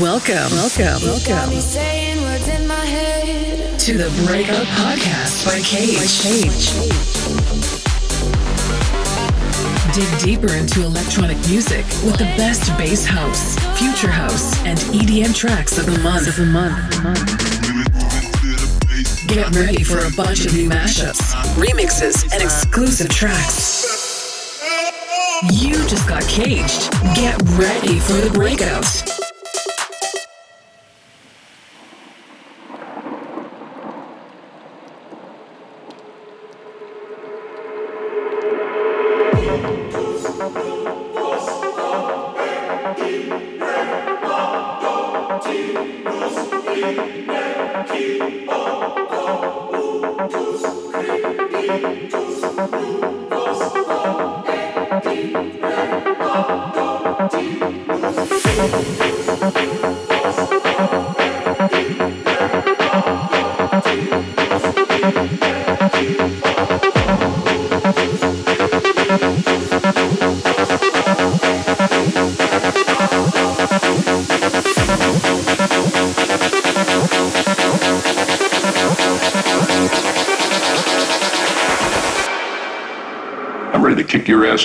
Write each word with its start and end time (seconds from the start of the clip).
Welcome, 0.00 0.50
welcome, 0.52 1.00
welcome 1.04 1.50
to 3.78 3.92
the 3.96 4.10
Breakout 4.26 4.66
Podcast 4.66 5.46
by 5.46 5.60
Cage. 5.60 6.20
Cage. 6.20 6.74
Dig 9.94 10.18
deeper 10.20 10.52
into 10.54 10.82
electronic 10.82 11.38
music 11.48 11.86
with 12.04 12.18
the 12.18 12.24
best 12.36 12.76
bass 12.76 13.06
house, 13.06 13.56
future 13.78 14.10
house, 14.10 14.62
and 14.66 14.78
EDM 14.92 15.34
tracks 15.34 15.78
of 15.78 15.86
the 15.86 15.98
month. 16.00 16.28
Of 16.28 16.36
the 16.36 16.44
month. 16.44 16.76
Get 19.28 19.54
ready 19.56 19.82
for 19.82 20.00
a 20.00 20.10
bunch 20.14 20.44
of 20.44 20.52
new 20.52 20.68
mashups, 20.68 21.32
remixes, 21.54 22.30
and 22.34 22.42
exclusive 22.42 23.08
tracks. 23.08 23.86
You 25.52 25.74
just 25.88 26.06
got 26.06 26.22
caged. 26.24 26.90
Get 27.14 27.40
ready 27.52 27.98
for 27.98 28.14
the 28.14 28.30
breakout. 28.34 29.15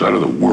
Out 0.02 0.14
of 0.14 0.22
the 0.22 0.28
world. 0.28 0.51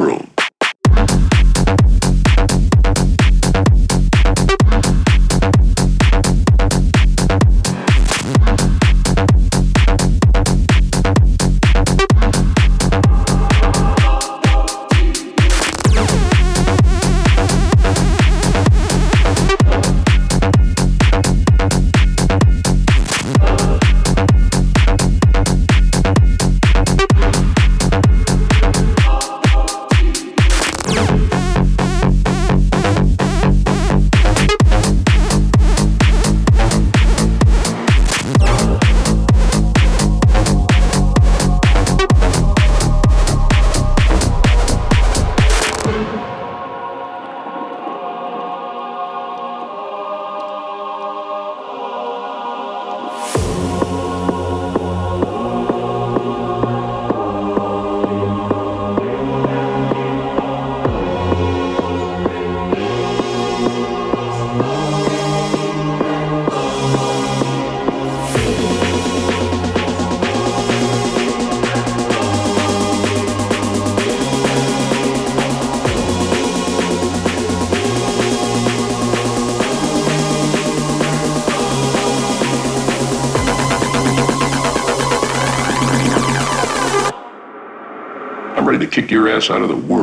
Out 89.47 89.61
of 89.61 89.69
the 89.69 89.75
world. 89.75 89.98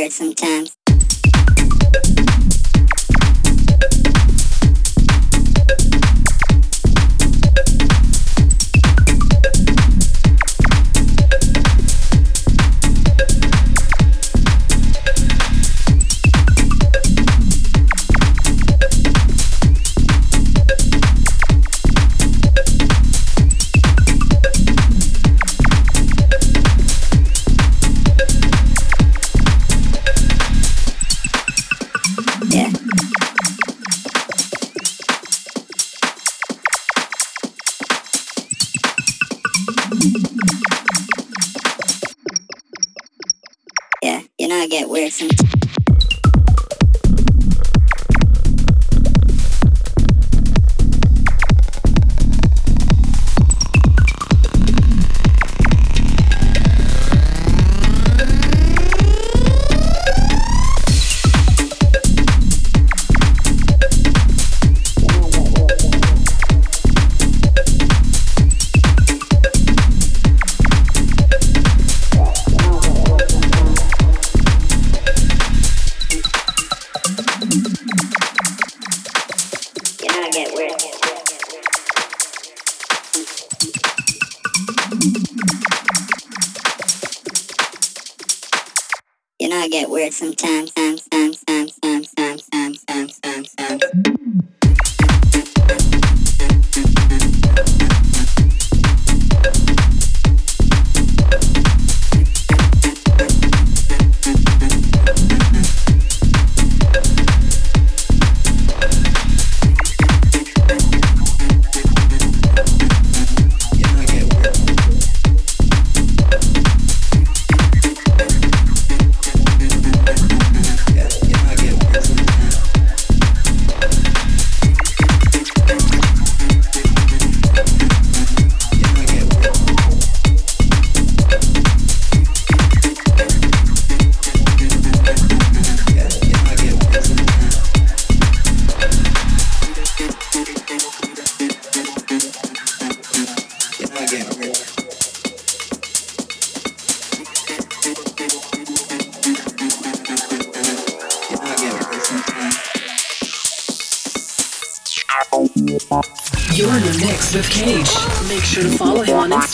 Weird 0.00 0.12
sometimes. 0.12 0.79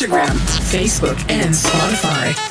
Facebook, 0.08 1.18
and 1.28 1.52
Spotify. 1.52 2.46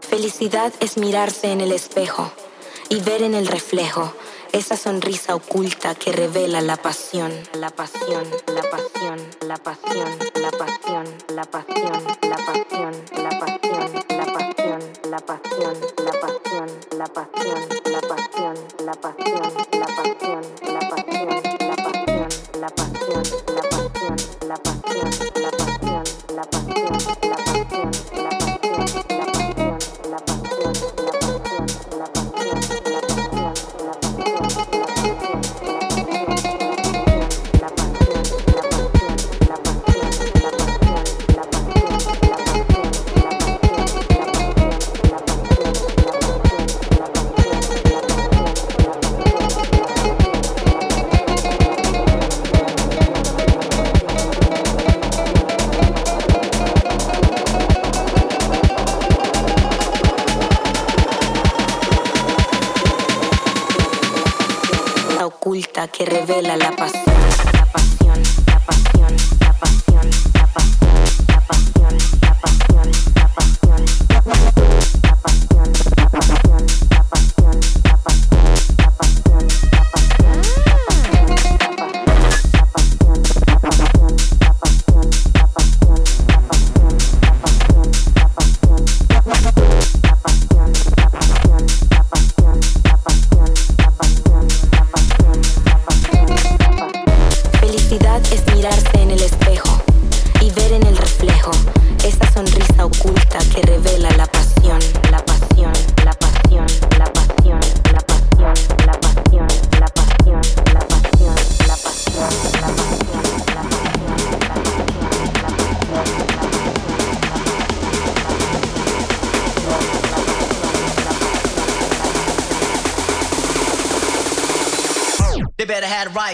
Felicidad 0.00 0.72
es 0.80 0.96
mirarse 0.96 1.52
en 1.52 1.60
el 1.60 1.72
espejo 1.72 2.30
y 2.88 3.00
ver 3.00 3.22
en 3.22 3.34
el 3.34 3.46
reflejo 3.46 4.12
esa 4.52 4.76
sonrisa 4.76 5.34
oculta 5.34 5.94
que 5.94 6.12
revela 6.12 6.60
la 6.60 6.76
pasión, 6.76 7.32
la 7.54 7.70
pasión, 7.70 8.24
la 8.24 8.30
pasión, 8.30 8.45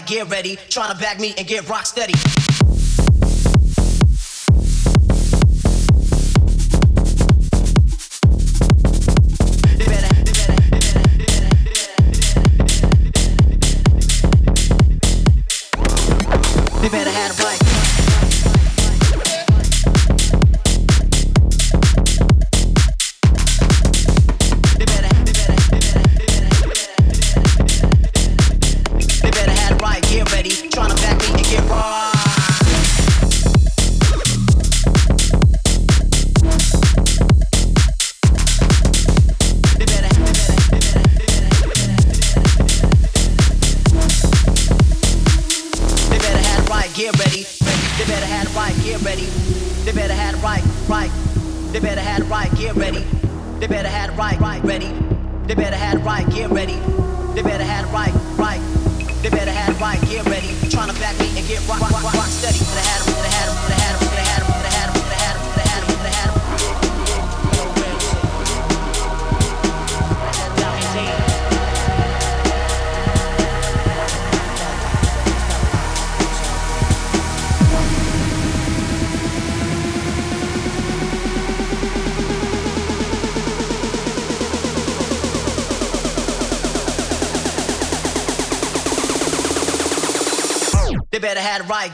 get 0.06 0.28
ready. 0.30 0.56
Trying 0.68 0.92
to 0.92 0.98
back 0.98 1.20
me 1.20 1.34
and 1.36 1.46
get 1.46 1.68
rock 1.68 1.86
steady. 1.86 2.14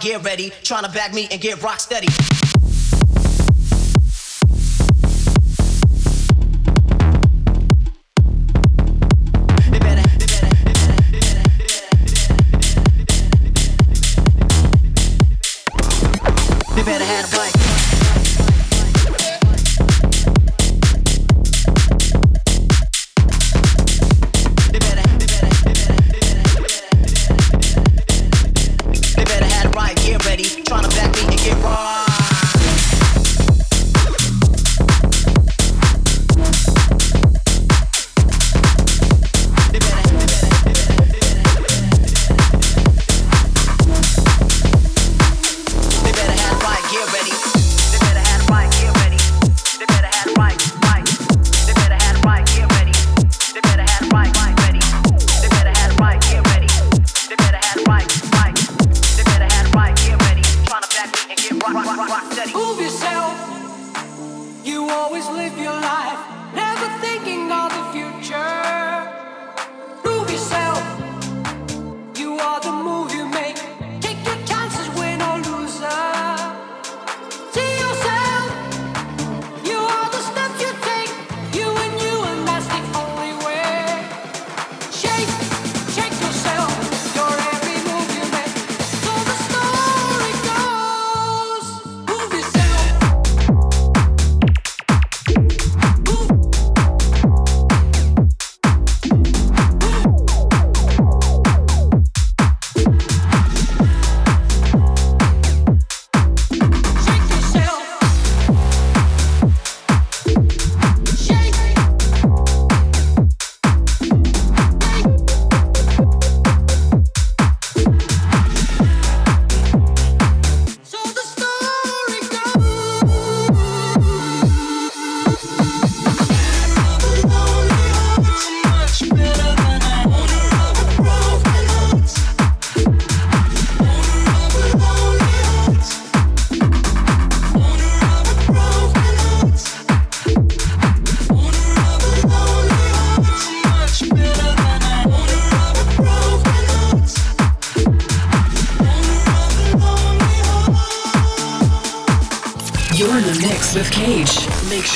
Get 0.01 0.25
ready. 0.25 0.51
Trying 0.65 0.85
to 0.85 0.91
back 0.91 1.15
me 1.15 1.29
and 1.31 1.41
get 1.41 1.63
rock 1.63 1.79
steady. 1.79 2.09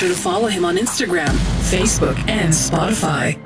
Sure 0.02 0.08
to 0.08 0.20
follow 0.20 0.48
him 0.48 0.64
on 0.64 0.76
Instagram, 0.76 1.28
Facebook, 1.70 2.18
and 2.28 2.52
Spotify. 2.52 3.41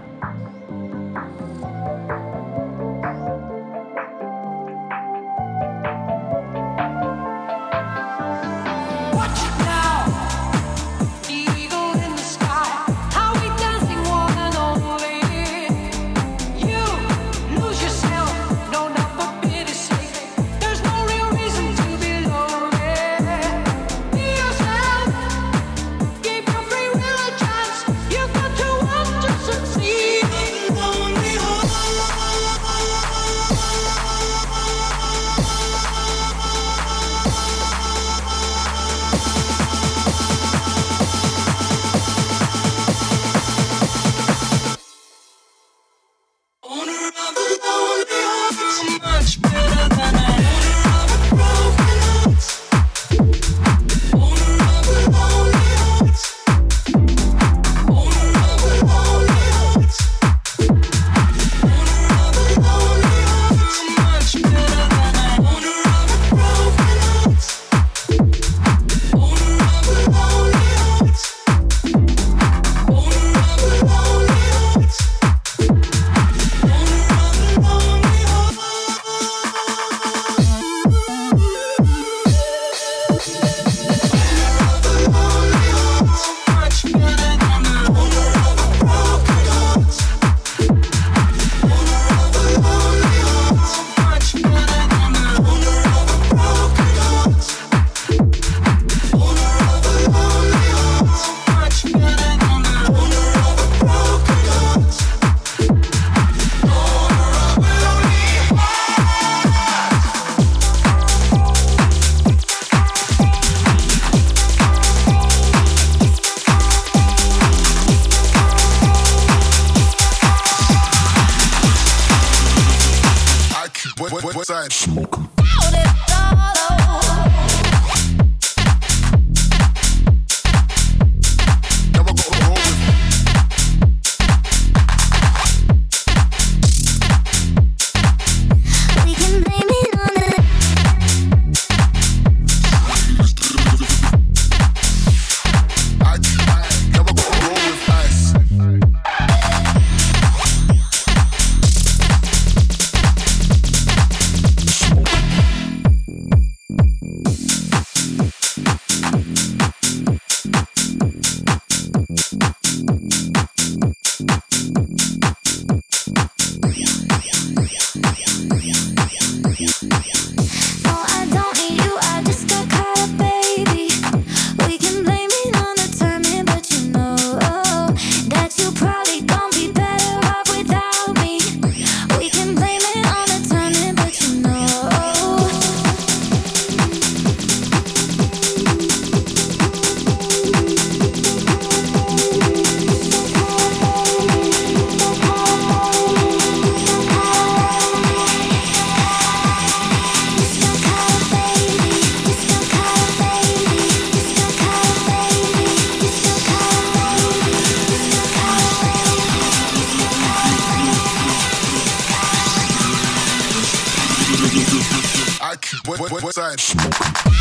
outside. 216.38 217.35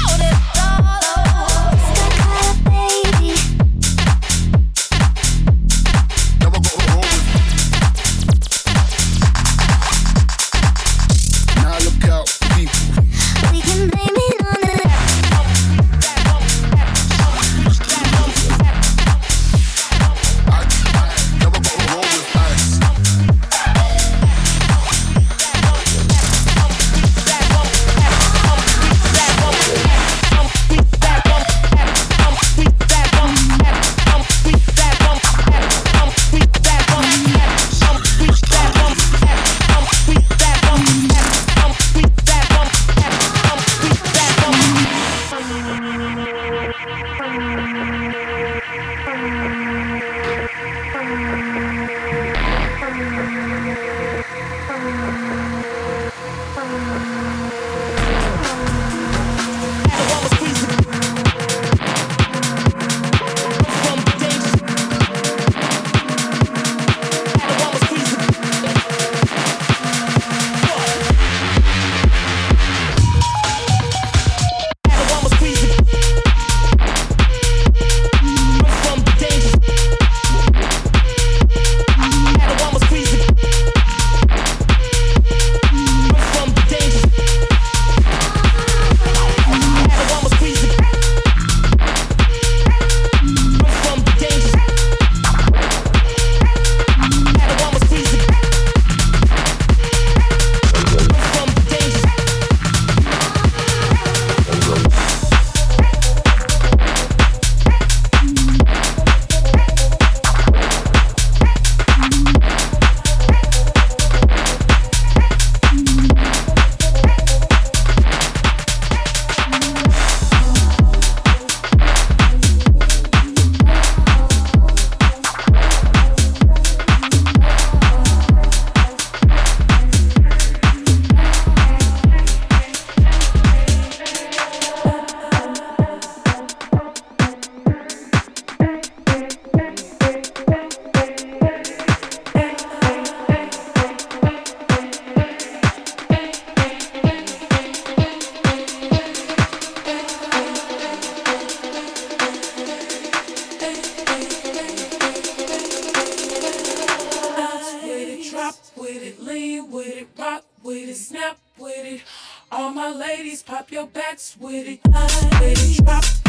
With 165.40 165.86
drop 165.86 166.25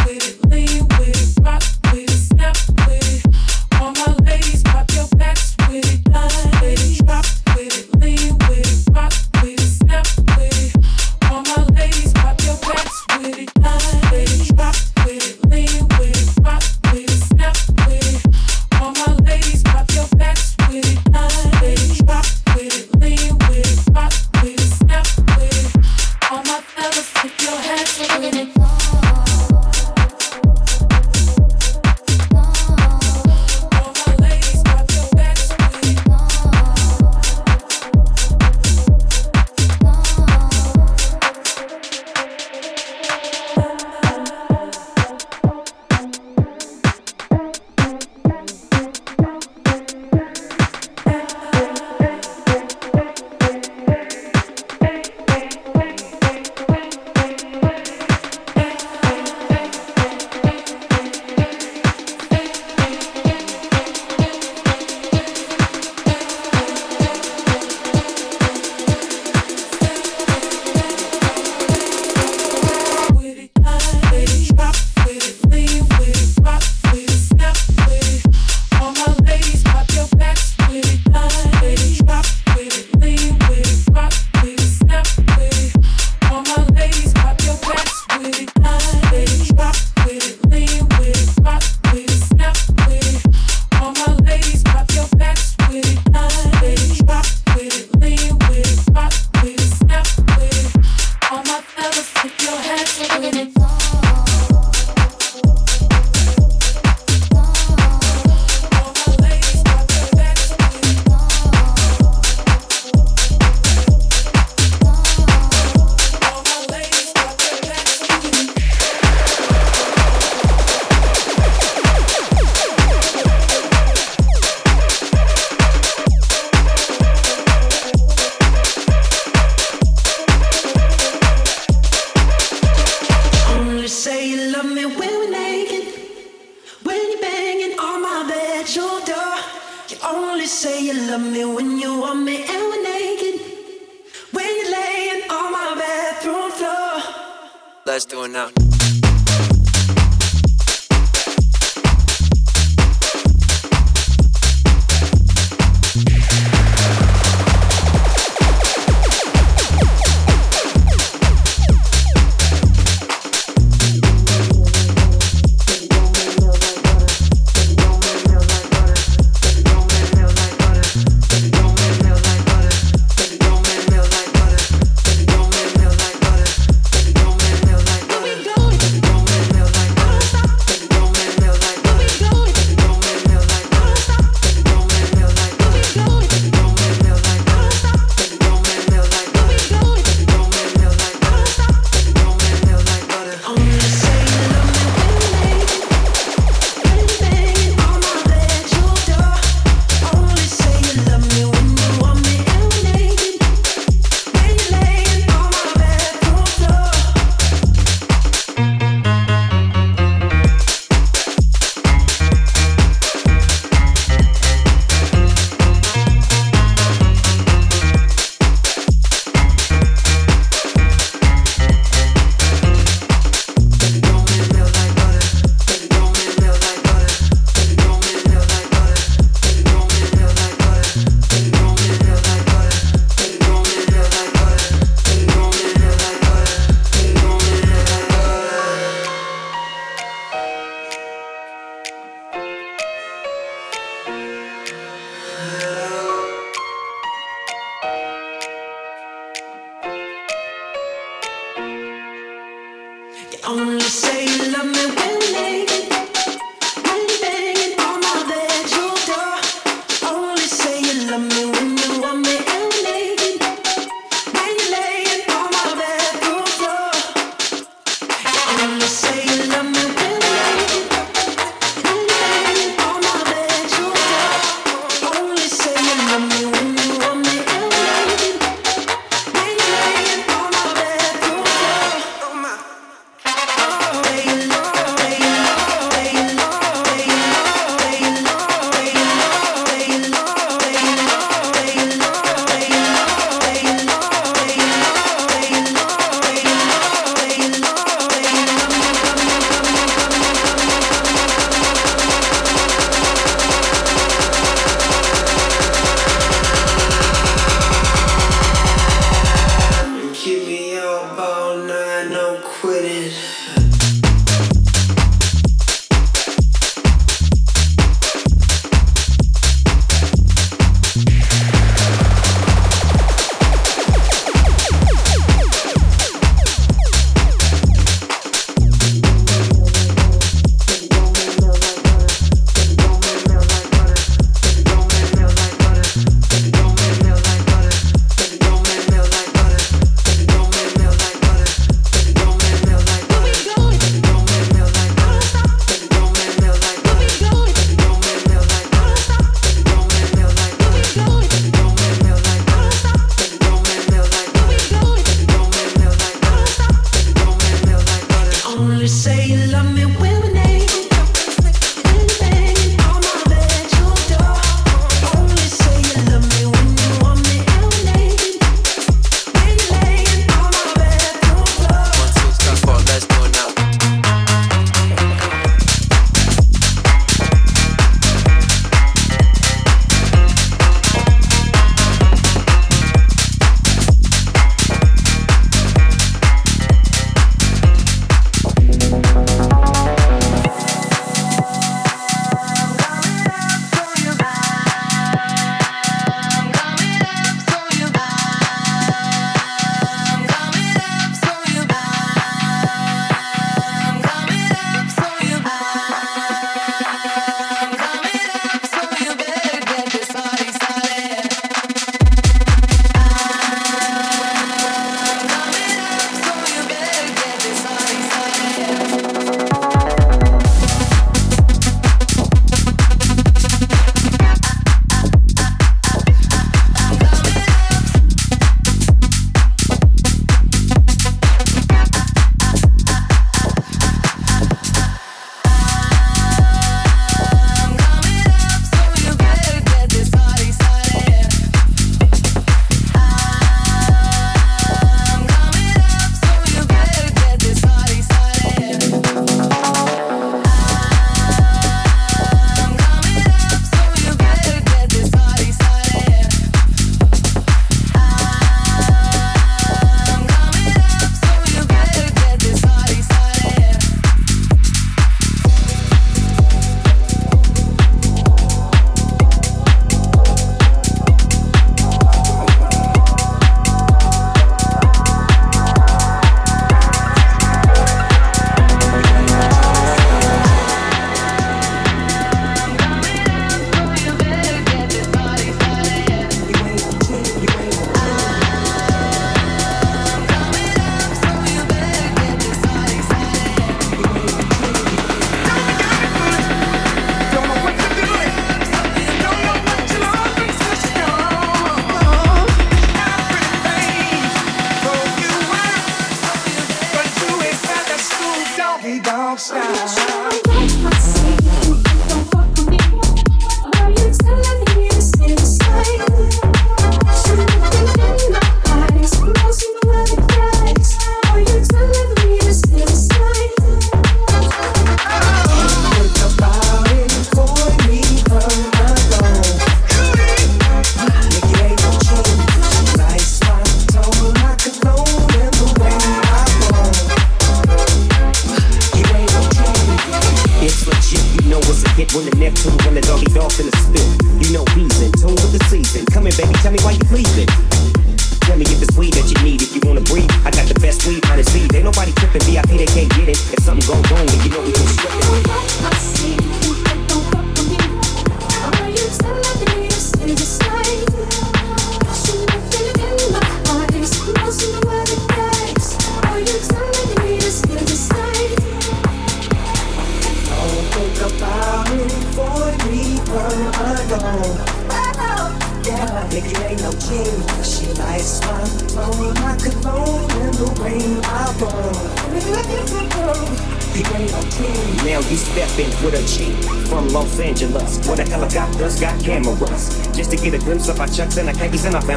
en 591.87 591.93
la. 591.93 592.16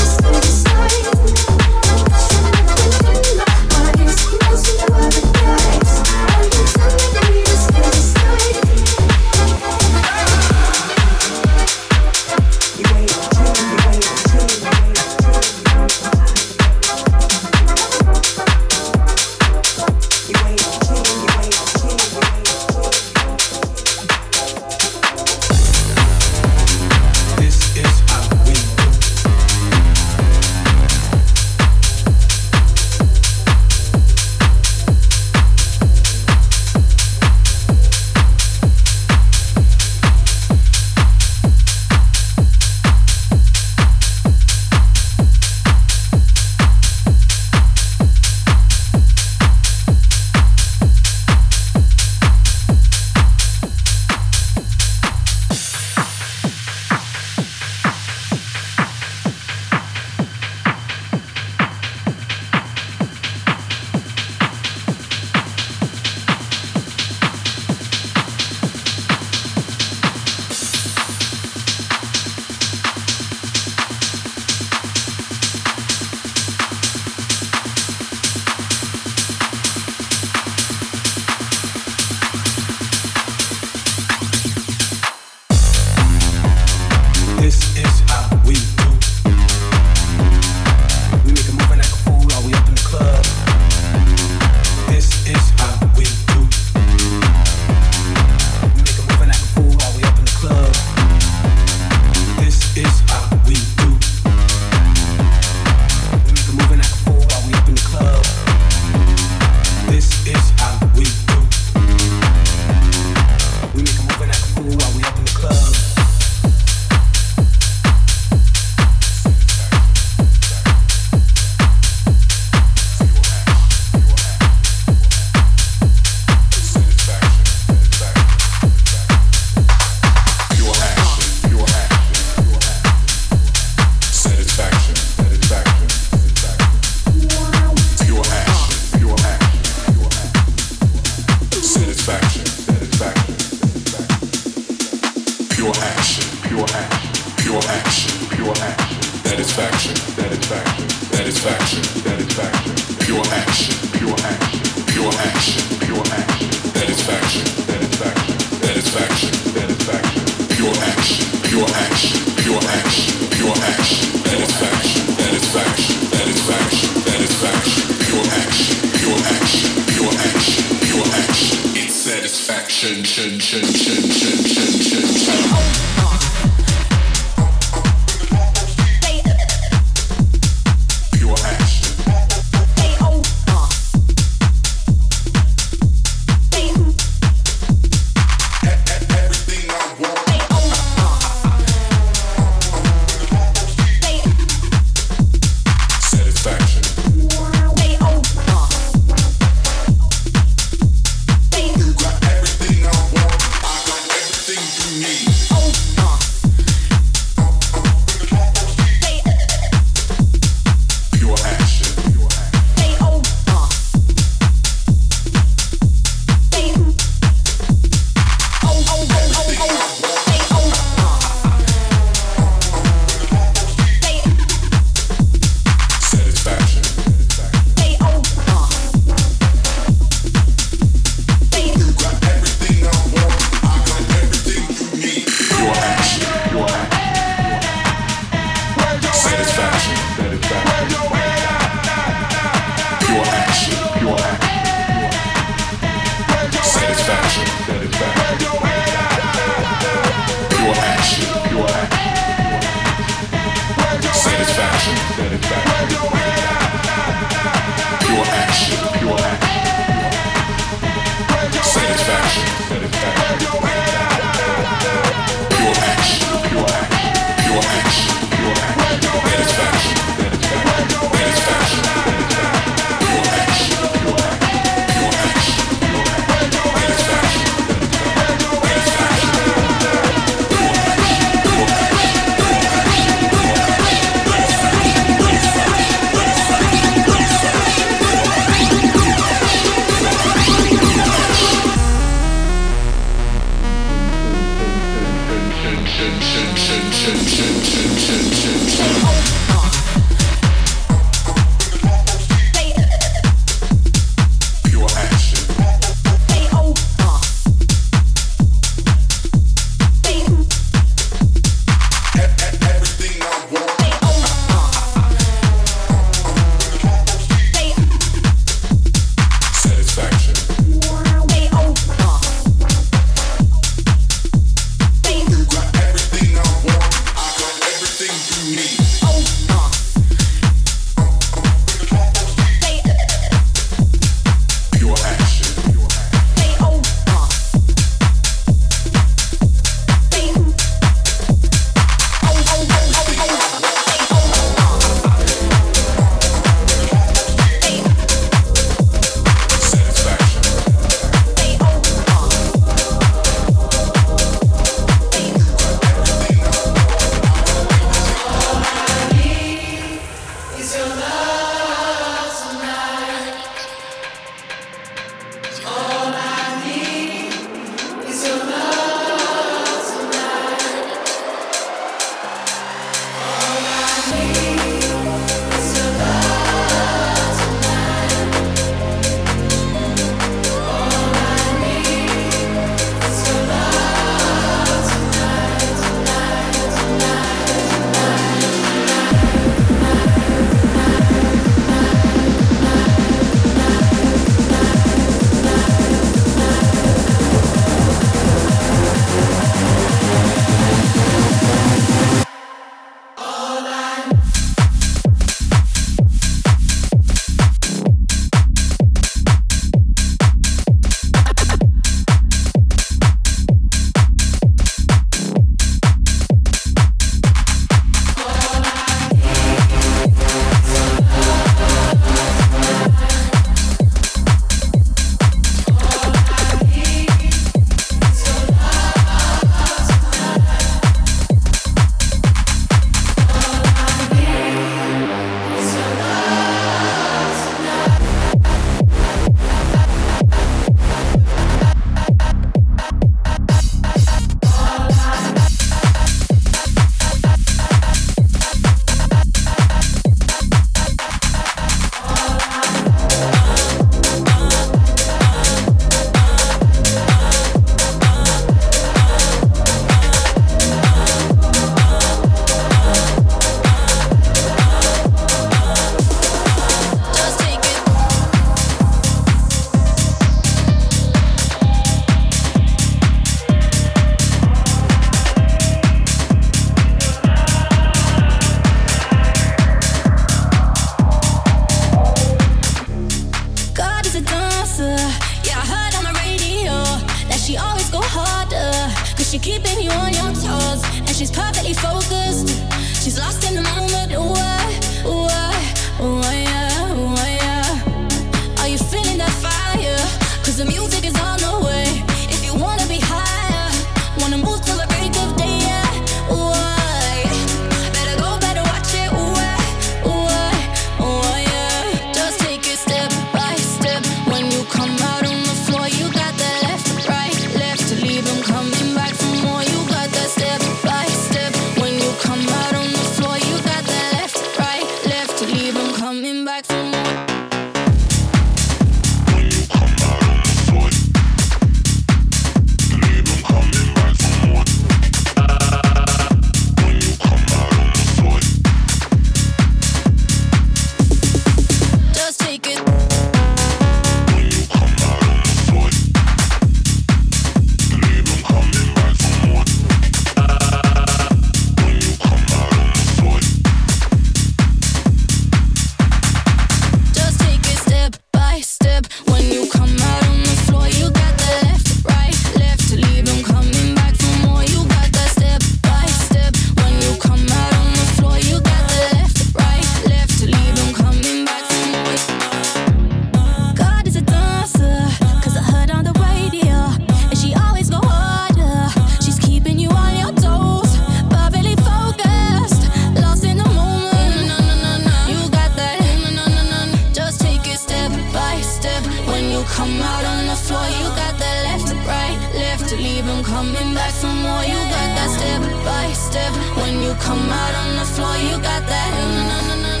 keep 593.21 593.27
them 593.27 593.43
coming 593.43 593.93
back 593.93 594.11
for 594.11 594.27
more. 594.27 594.63
You 594.63 594.79
got 594.95 595.09
that 595.17 595.29
step 595.37 595.61
by 595.85 596.11
step. 596.13 596.53
When 596.77 597.01
you 597.03 597.13
come 597.15 597.49
out 597.49 597.75
on 597.75 597.95
the 597.99 598.05
floor, 598.05 598.35
you 598.37 598.55
got 598.61 598.83
that. 598.85 599.09
Na, 599.47 599.57
na, 599.67 599.75
na, 599.83 600.00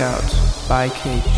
Out 0.00 0.68
by 0.68 0.88
Kate. 0.88 1.33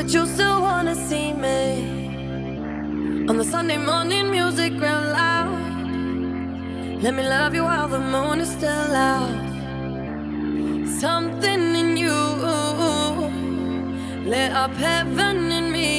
That 0.00 0.14
you 0.14 0.24
still 0.24 0.62
wanna 0.62 0.94
see 0.94 1.30
me. 1.34 1.60
On 3.28 3.36
the 3.36 3.44
Sunday 3.44 3.76
morning 3.76 4.30
music 4.30 4.72
real 4.72 5.04
loud. 5.20 5.60
Let 7.02 7.12
me 7.14 7.22
love 7.22 7.54
you 7.54 7.64
while 7.64 7.86
the 7.86 7.98
moon 7.98 8.40
is 8.40 8.50
still 8.50 8.92
out. 9.12 9.44
Something 11.04 11.62
in 11.82 11.98
you 11.98 12.18
lit 14.24 14.52
up 14.52 14.72
heaven 14.72 15.36
in 15.58 15.70
me. 15.70 15.90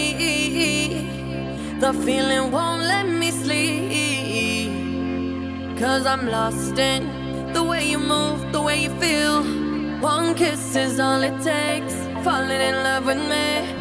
The 1.80 1.94
feeling 2.06 2.52
won't 2.52 2.82
let 2.94 3.08
me 3.08 3.30
sleep. 3.30 4.72
Cause 5.78 6.08
I'm 6.08 6.26
lost 6.28 6.80
in 6.80 7.02
the 7.54 7.64
way 7.64 7.84
you 7.92 8.00
move, 8.00 8.52
the 8.52 8.62
way 8.68 8.78
you 8.86 8.92
feel. 9.02 9.44
One 10.02 10.34
kiss 10.34 10.76
is 10.76 11.00
all 11.00 11.22
it 11.22 11.38
takes. 11.44 11.94
Falling 12.24 12.62
in 12.70 12.76
love 12.88 13.06
with 13.06 13.22
me. 13.34 13.81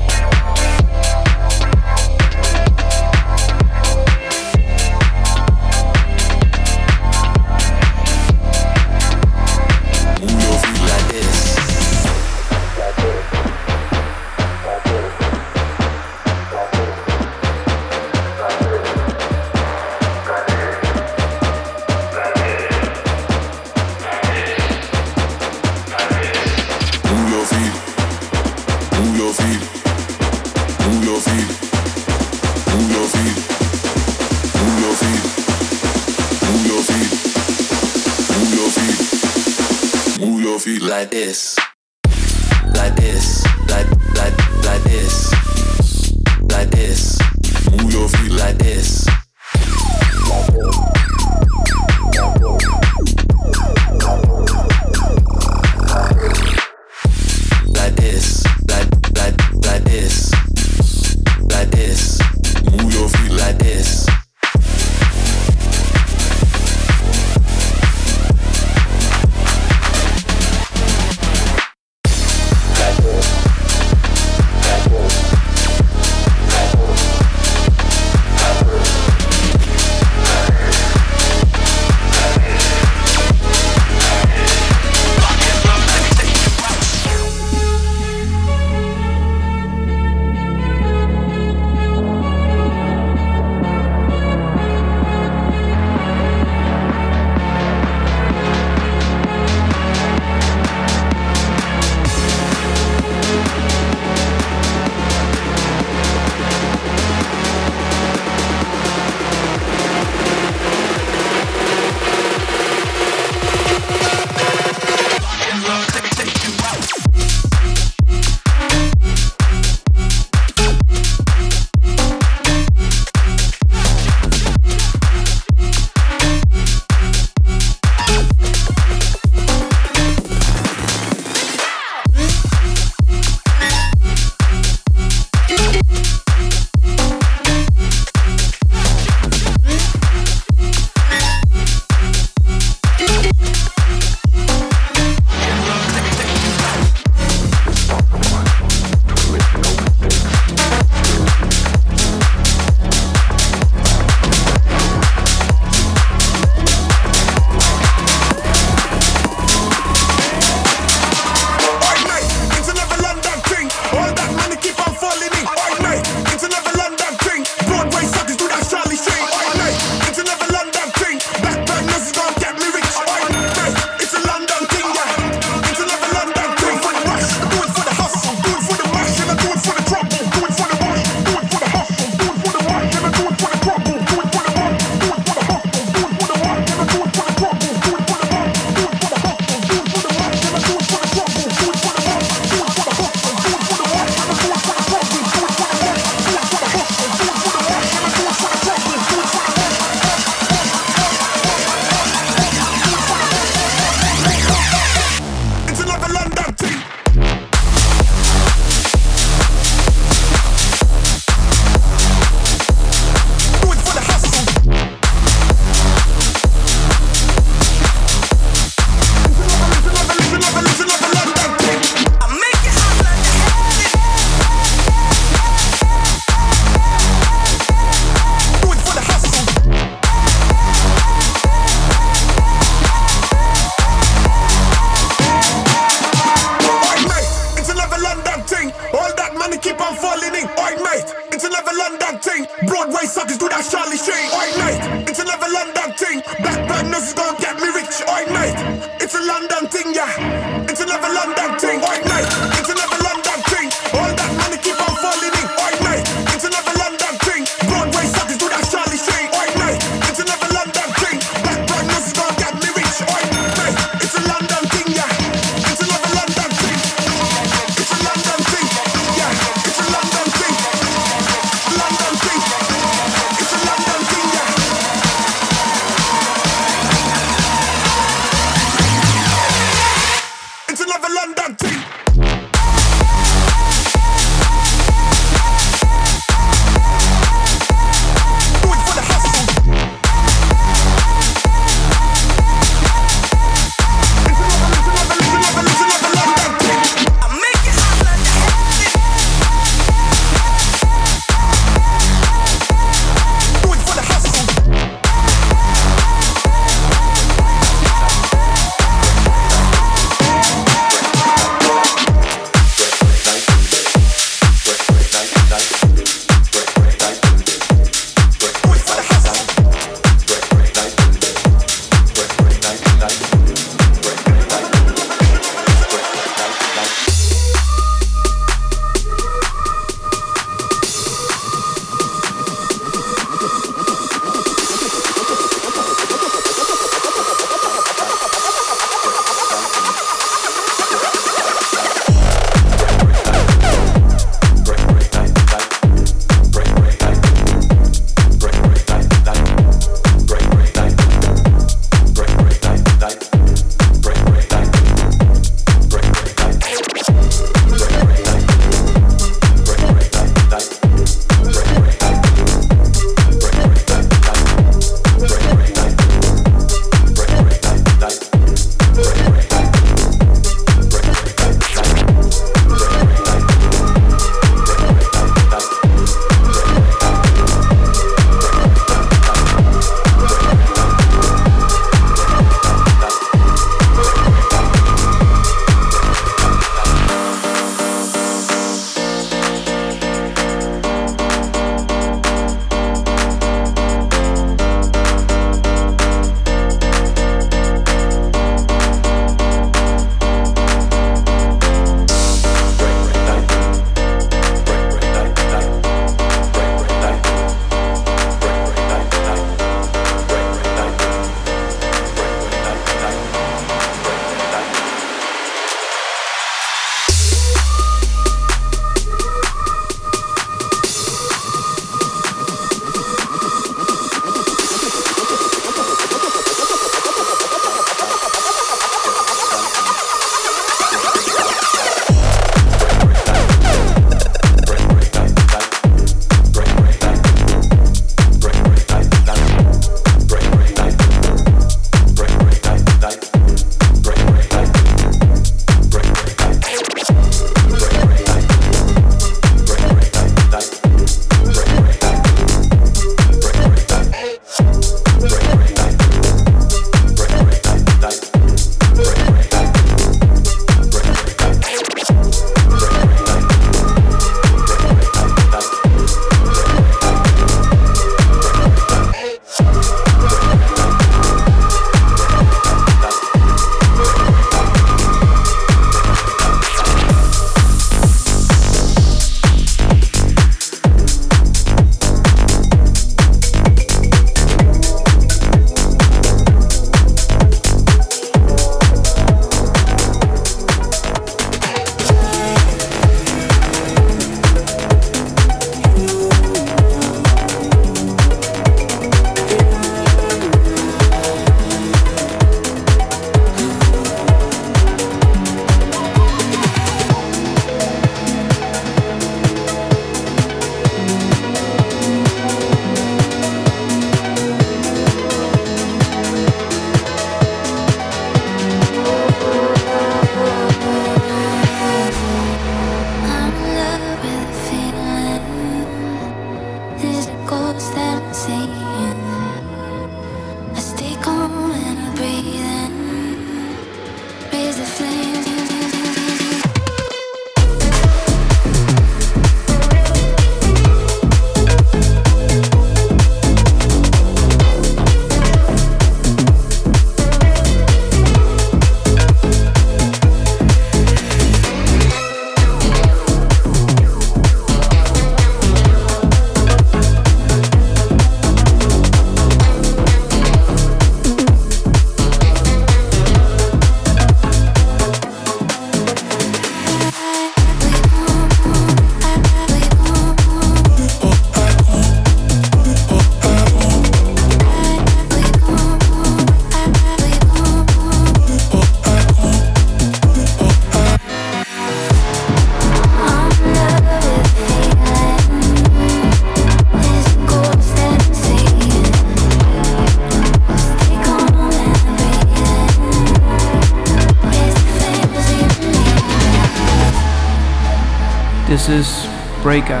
Is 599.73 600.00